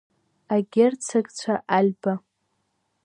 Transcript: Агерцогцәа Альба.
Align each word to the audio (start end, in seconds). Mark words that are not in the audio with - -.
Агерцогцәа 0.55 1.53
Альба. 1.77 2.13